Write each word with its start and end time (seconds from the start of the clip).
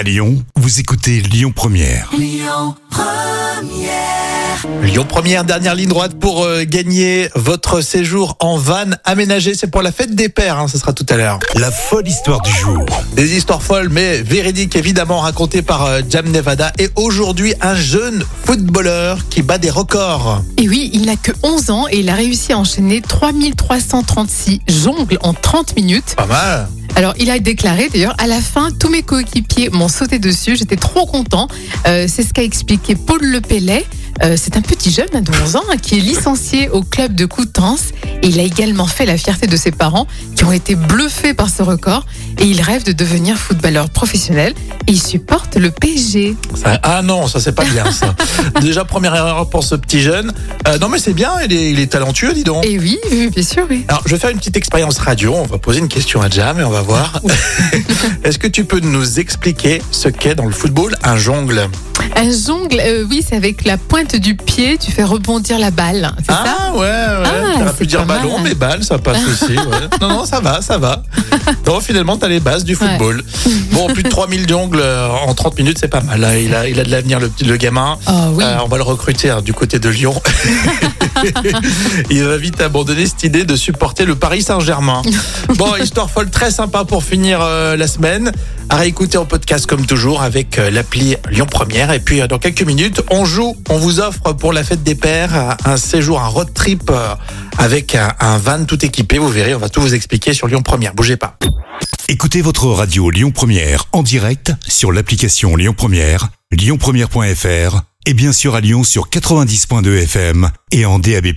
À 0.00 0.02
Lyon, 0.02 0.42
vous 0.56 0.80
écoutez 0.80 1.20
Lyon 1.20 1.52
Première. 1.54 2.08
Lyon 4.82 5.04
Première, 5.06 5.44
dernière 5.44 5.74
ligne 5.74 5.90
droite 5.90 6.18
pour 6.18 6.42
euh, 6.42 6.64
gagner 6.64 7.28
votre 7.34 7.82
séjour 7.82 8.34
en 8.40 8.56
van 8.56 8.92
aménagé. 9.04 9.54
C'est 9.54 9.66
pour 9.66 9.82
la 9.82 9.92
fête 9.92 10.14
des 10.14 10.30
pères, 10.30 10.58
hein, 10.58 10.68
ce 10.68 10.78
sera 10.78 10.94
tout 10.94 11.04
à 11.10 11.16
l'heure. 11.16 11.38
La 11.54 11.70
folle 11.70 12.08
histoire 12.08 12.40
du 12.40 12.50
jour. 12.50 12.86
Des 13.12 13.36
histoires 13.36 13.62
folles 13.62 13.90
mais 13.90 14.22
véridiques 14.22 14.74
évidemment 14.74 15.18
racontées 15.18 15.60
par 15.60 15.84
euh, 15.84 16.00
Jam 16.08 16.26
Nevada. 16.30 16.72
Et 16.78 16.88
aujourd'hui, 16.96 17.52
un 17.60 17.74
jeune 17.74 18.24
footballeur 18.46 19.28
qui 19.28 19.42
bat 19.42 19.58
des 19.58 19.68
records. 19.68 20.42
Et 20.56 20.66
oui, 20.66 20.88
il 20.94 21.04
n'a 21.04 21.16
que 21.16 21.32
11 21.42 21.68
ans 21.68 21.84
et 21.90 21.98
il 21.98 22.08
a 22.08 22.14
réussi 22.14 22.54
à 22.54 22.58
enchaîner 22.58 23.02
3336 23.02 24.62
jongles 24.66 25.18
en 25.20 25.34
30 25.34 25.76
minutes. 25.76 26.14
Pas 26.16 26.24
mal. 26.24 26.68
Alors, 26.96 27.14
il 27.18 27.30
a 27.30 27.38
déclaré 27.38 27.88
d'ailleurs, 27.88 28.14
à 28.18 28.26
la 28.26 28.40
fin, 28.40 28.70
tous 28.72 28.90
mes 28.90 29.02
coéquipiers 29.02 29.70
m'ont 29.70 29.88
sauté 29.88 30.18
dessus. 30.18 30.56
J'étais 30.56 30.76
trop 30.76 31.06
content. 31.06 31.48
Euh, 31.86 32.06
c'est 32.08 32.22
ce 32.22 32.32
qu'a 32.32 32.42
expliqué 32.42 32.94
Paul 32.94 33.20
Lepellet. 33.22 33.84
Euh, 34.22 34.36
c'est 34.36 34.56
un 34.56 34.60
petit 34.60 34.90
jeune 34.90 35.08
de 35.22 35.32
11 35.42 35.56
ans 35.56 35.62
hein, 35.70 35.76
qui 35.80 35.96
est 35.96 36.00
licencié 36.00 36.68
au 36.68 36.82
club 36.82 37.14
de 37.14 37.24
Coutances 37.24 37.88
et 38.22 38.28
il 38.28 38.38
a 38.38 38.42
également 38.42 38.86
fait 38.86 39.06
la 39.06 39.16
fierté 39.16 39.46
de 39.46 39.56
ses 39.56 39.70
parents 39.70 40.06
qui 40.36 40.44
ont 40.44 40.52
été 40.52 40.74
bluffés 40.74 41.32
par 41.32 41.48
ce 41.48 41.62
record 41.62 42.04
et 42.38 42.44
il 42.44 42.60
rêve 42.60 42.84
de 42.84 42.92
devenir 42.92 43.36
footballeur 43.38 43.88
professionnel 43.88 44.52
et 44.86 44.92
il 44.92 45.00
supporte 45.00 45.56
le 45.56 45.70
PSG. 45.70 46.36
Ça- 46.54 46.78
ah 46.82 47.00
non, 47.02 47.28
ça 47.28 47.40
c'est 47.40 47.52
pas 47.54 47.64
bien 47.64 47.90
ça. 47.90 48.14
Déjà 48.60 48.84
première 48.84 49.14
erreur 49.14 49.48
pour 49.48 49.64
ce 49.64 49.74
petit 49.74 50.00
jeune. 50.02 50.32
Euh, 50.68 50.78
non 50.78 50.88
mais 50.88 50.98
c'est 50.98 51.14
bien, 51.14 51.30
il 51.44 51.52
est, 51.52 51.70
il 51.70 51.80
est 51.80 51.86
talentueux, 51.86 52.34
dis 52.34 52.44
donc. 52.44 52.64
Et 52.66 52.78
oui, 52.78 52.98
oui, 53.10 53.28
bien 53.30 53.42
sûr, 53.42 53.64
oui. 53.70 53.84
Alors, 53.88 54.02
je 54.04 54.10
vais 54.14 54.18
faire 54.20 54.30
une 54.30 54.38
petite 54.38 54.56
expérience 54.56 54.98
radio. 54.98 55.34
On 55.34 55.46
va 55.46 55.58
poser 55.58 55.78
une 55.80 55.88
question 55.88 56.20
à 56.20 56.28
Jam 56.28 56.60
et 56.60 56.64
on 56.64 56.70
va 56.70 56.82
voir. 56.82 57.20
Est-ce 58.24 58.38
que 58.38 58.46
tu 58.48 58.64
peux 58.64 58.80
nous 58.80 59.18
expliquer 59.18 59.80
ce 59.90 60.08
qu'est 60.08 60.34
dans 60.34 60.44
le 60.46 60.52
football 60.52 60.94
un 61.02 61.16
jongle? 61.16 61.68
Un 62.22 62.30
jongle, 62.30 62.78
euh, 62.84 63.06
oui, 63.08 63.24
c'est 63.26 63.34
avec 63.34 63.64
la 63.64 63.78
pointe 63.78 64.14
du 64.14 64.34
pied, 64.36 64.76
tu 64.76 64.92
fais 64.92 65.04
rebondir 65.04 65.58
la 65.58 65.70
balle, 65.70 66.12
c'est 66.18 66.30
ça 66.32 66.44
Ah 66.46 66.72
ouais, 66.74 66.80
ouais. 66.80 66.86
Ah, 67.24 67.58
T'aurais 67.58 67.72
pu 67.72 67.86
dire 67.86 68.04
ballon, 68.04 68.34
mal. 68.34 68.42
mais 68.44 68.54
balle, 68.54 68.84
ça 68.84 68.98
passe 68.98 69.22
aussi. 69.26 69.52
ouais. 69.56 69.88
Non, 70.02 70.08
non, 70.10 70.24
ça 70.26 70.40
va, 70.40 70.60
ça 70.60 70.76
va. 70.76 71.02
Donc 71.64 71.80
finalement, 71.80 72.18
t'as 72.18 72.28
les 72.28 72.40
bases 72.40 72.64
du 72.64 72.74
football. 72.74 73.22
Bon, 73.72 73.86
plus 73.86 74.02
de 74.02 74.10
3000 74.10 74.46
jongles 74.46 74.80
euh, 74.82 75.08
en 75.08 75.32
30 75.32 75.56
minutes, 75.58 75.78
c'est 75.80 75.88
pas 75.88 76.02
mal. 76.02 76.22
hein. 76.22 76.34
Il 76.36 76.54
a, 76.54 76.68
il 76.68 76.78
a 76.78 76.84
de 76.84 76.90
l'avenir, 76.90 77.20
le, 77.20 77.30
le 77.46 77.56
gamin. 77.56 77.96
Ah 78.06 78.28
oui. 78.34 78.44
Euh, 78.44 78.58
on 78.64 78.68
va 78.68 78.76
le 78.76 78.82
recruter 78.82 79.30
hein, 79.30 79.40
du 79.40 79.54
côté 79.54 79.78
de 79.78 79.88
Lyon. 79.88 80.14
Il 82.10 82.22
va 82.24 82.36
vite 82.36 82.60
abandonner 82.60 83.06
cette 83.06 83.22
idée 83.24 83.44
de 83.44 83.56
supporter 83.56 84.04
le 84.04 84.14
Paris 84.14 84.42
Saint-Germain. 84.42 85.02
Bon, 85.56 85.76
histoire 85.76 86.10
folle 86.10 86.30
très 86.30 86.50
sympa 86.50 86.84
pour 86.84 87.04
finir 87.04 87.40
euh, 87.42 87.76
la 87.76 87.86
semaine. 87.86 88.32
À 88.68 88.76
réécouter 88.76 89.18
en 89.18 89.24
podcast 89.24 89.66
comme 89.66 89.84
toujours 89.84 90.22
avec 90.22 90.58
l'appli 90.72 91.16
Lyon 91.30 91.46
Première. 91.50 91.90
Et 91.92 91.98
puis 92.00 92.09
euh, 92.18 92.26
dans 92.26 92.38
quelques 92.38 92.62
minutes, 92.62 93.02
on 93.10 93.24
joue, 93.24 93.56
on 93.68 93.78
vous 93.78 94.00
offre 94.00 94.32
pour 94.32 94.52
la 94.52 94.64
fête 94.64 94.82
des 94.82 94.94
pères 94.94 95.34
euh, 95.34 95.52
un 95.64 95.76
séjour, 95.76 96.20
un 96.20 96.26
road 96.26 96.52
trip 96.52 96.90
euh, 96.90 97.14
avec 97.58 97.94
un, 97.94 98.12
un 98.20 98.38
van 98.38 98.64
tout 98.64 98.84
équipé. 98.84 99.18
Vous 99.18 99.28
verrez, 99.28 99.54
on 99.54 99.58
va 99.58 99.68
tout 99.68 99.80
vous 99.80 99.94
expliquer 99.94 100.34
sur 100.34 100.48
Lyon 100.48 100.62
Première. 100.62 100.94
Bougez 100.94 101.16
pas. 101.16 101.36
Écoutez 102.08 102.42
votre 102.42 102.66
radio 102.66 103.10
Lyon 103.10 103.30
Première 103.30 103.84
en 103.92 104.02
direct 104.02 104.52
sur 104.66 104.90
l'application 104.90 105.54
Lyon 105.54 105.74
Première, 105.76 106.28
lyonpremière.fr 106.50 107.82
et 108.06 108.14
bien 108.14 108.32
sûr 108.32 108.54
à 108.54 108.60
Lyon 108.60 108.82
sur 108.82 109.08
90.2 109.08 110.02
FM 110.02 110.50
et 110.72 110.86
en 110.86 110.98
DAB+. 110.98 111.28